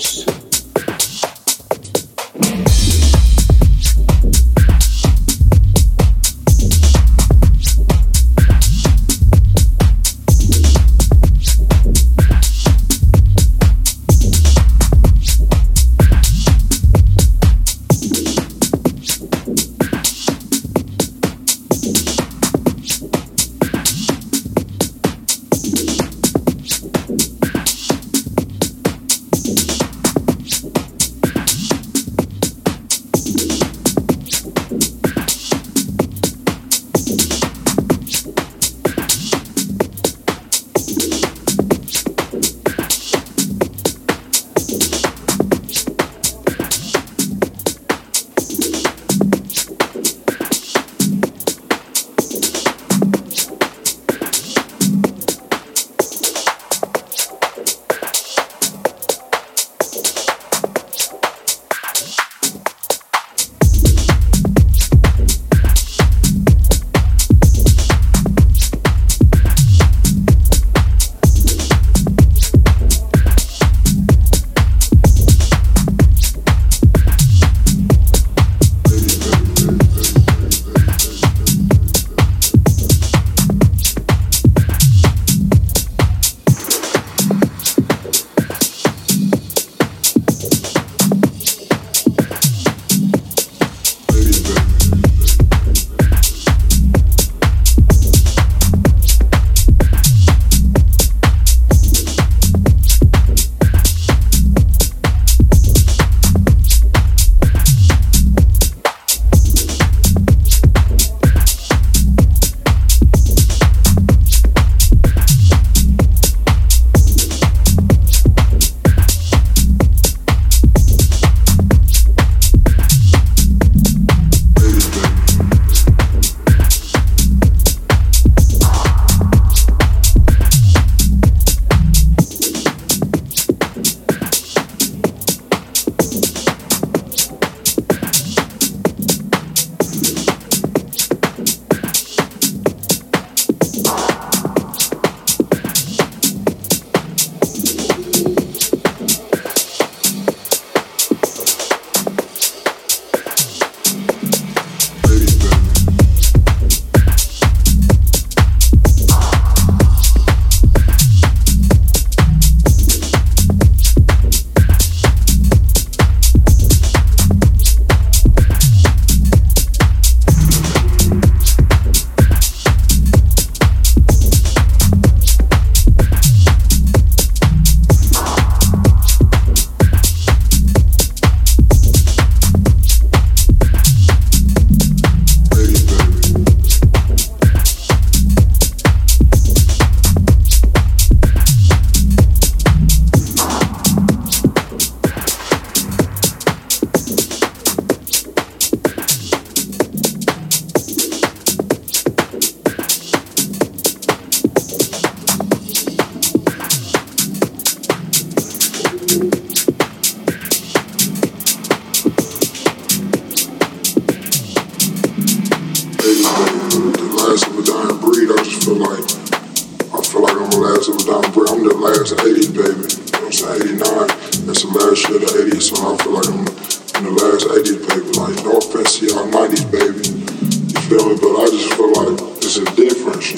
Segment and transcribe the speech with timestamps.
[0.00, 0.39] house.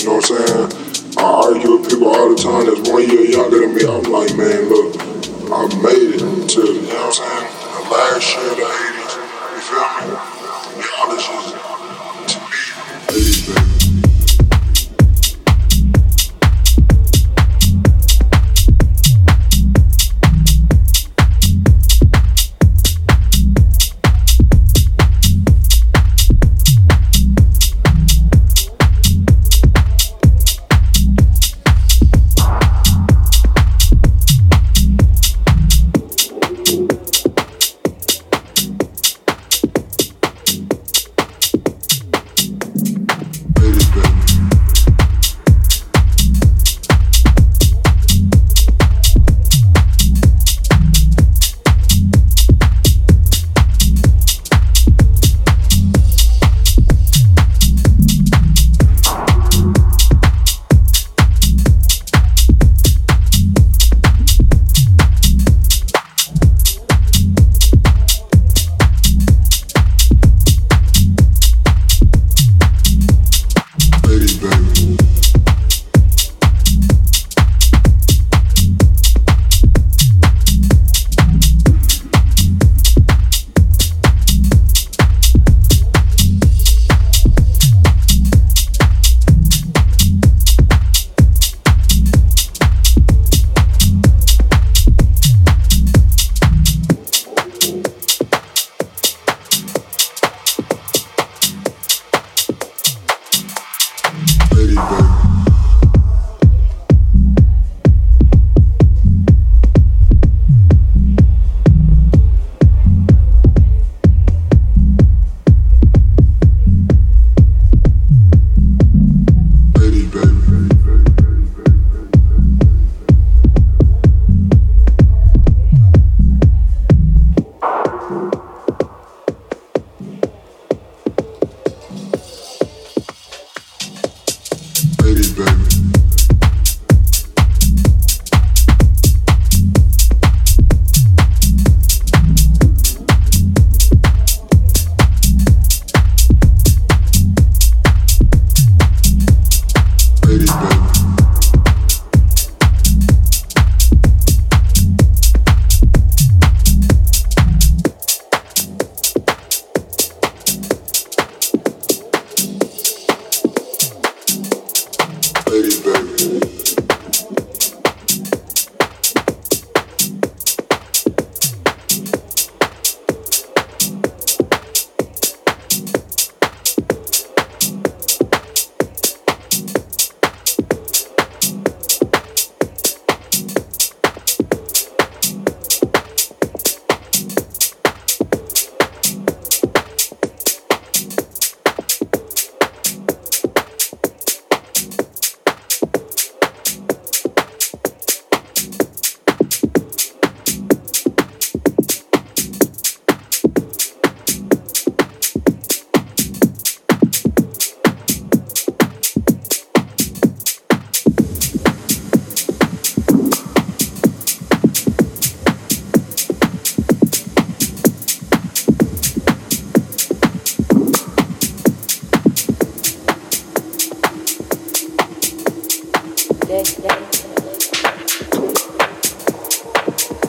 [0.00, 0.61] You know what I'm saying?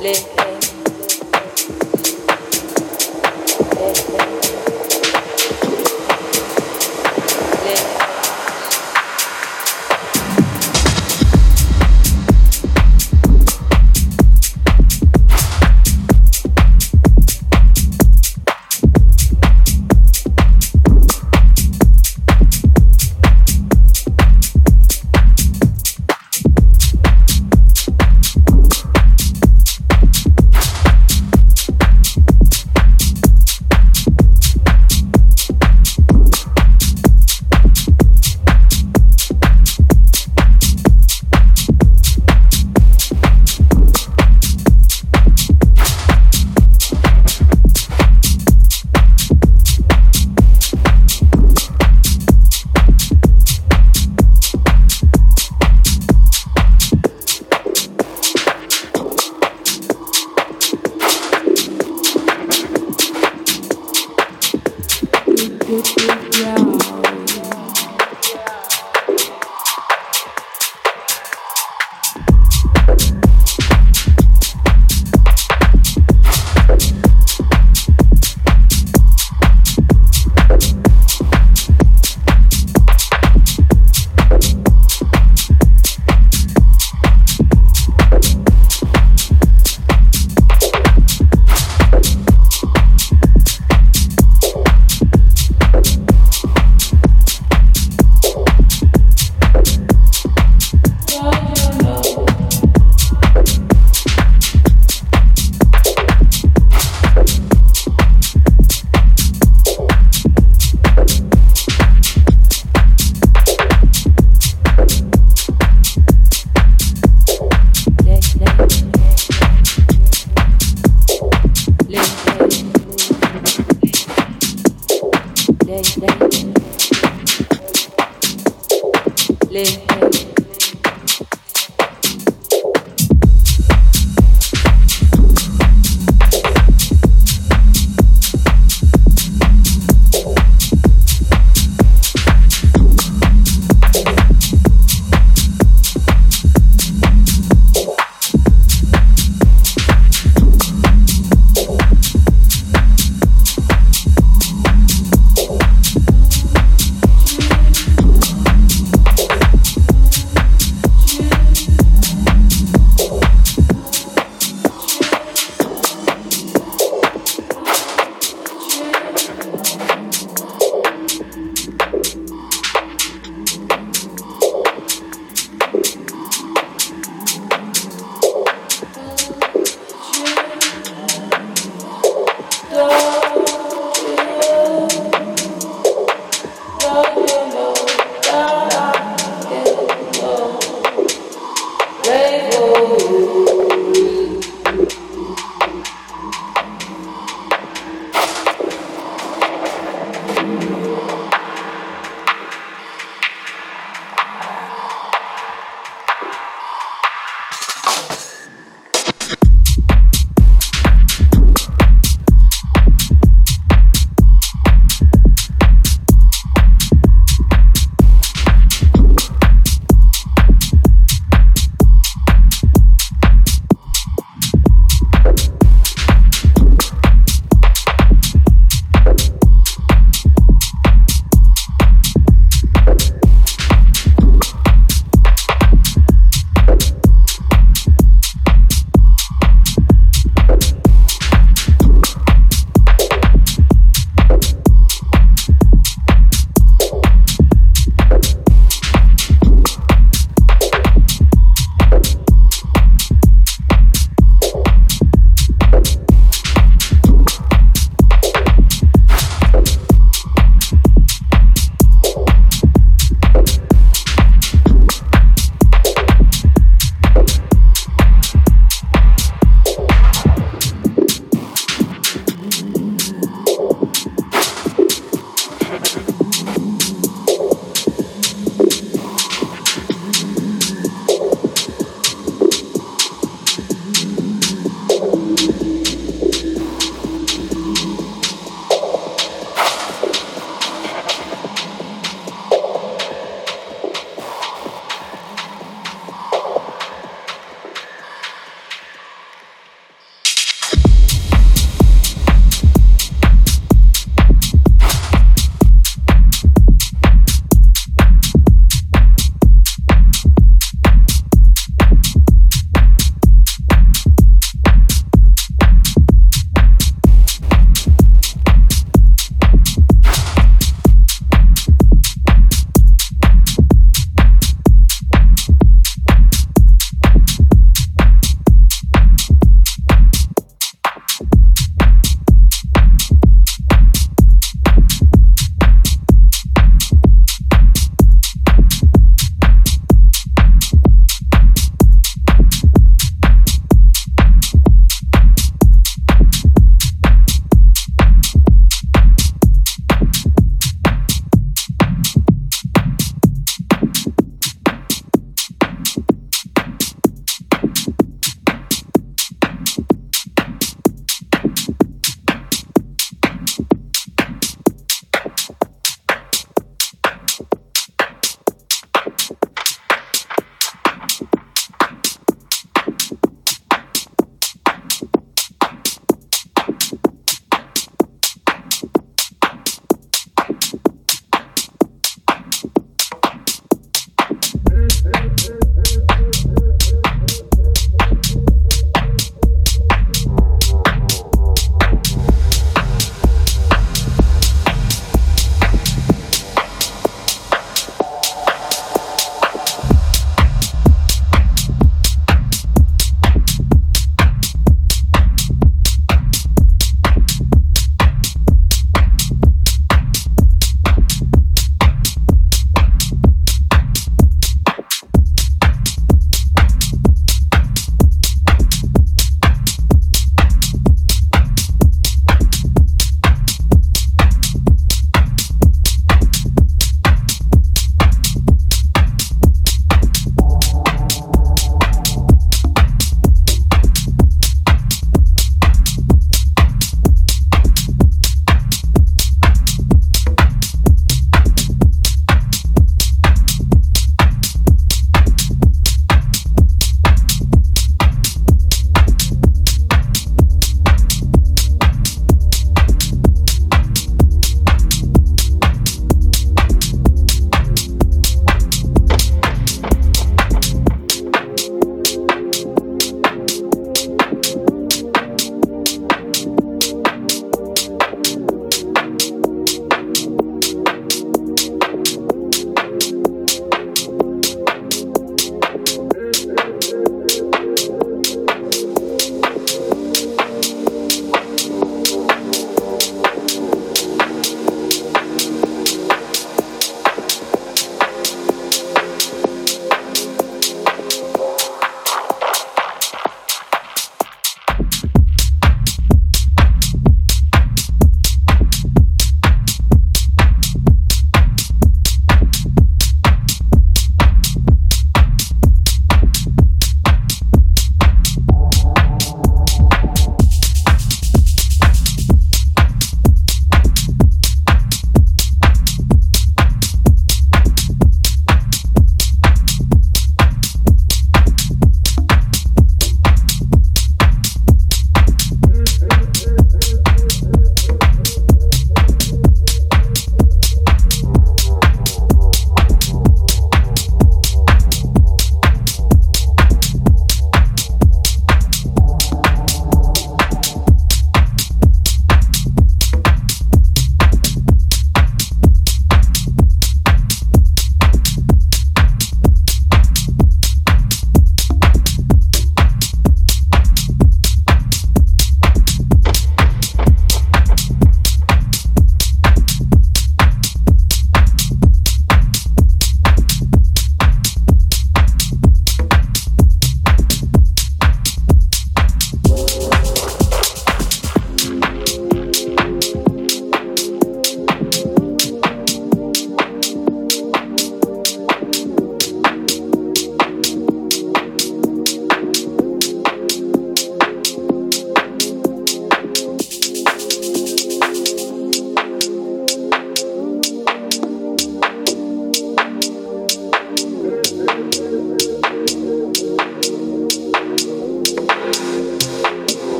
[0.00, 0.39] le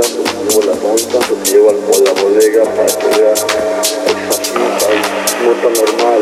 [0.00, 0.78] te llevo las?
[0.78, 3.40] ¿O te llevo a la bodega para que veas?
[4.06, 4.98] Hay fascista, hay
[5.44, 6.20] nota normal,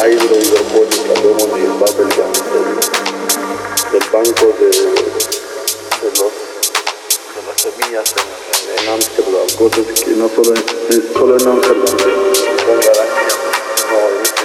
[0.00, 2.08] hay hidro, hidropónica, vemos y el papel
[3.92, 6.32] del, banco de, de, los,
[7.34, 10.62] de las semillas en, en, Amsterdam, cosas que no solo en,
[11.12, 11.96] solo en Amsterdam,
[12.66, 13.36] con garantía,
[13.90, 14.39] no,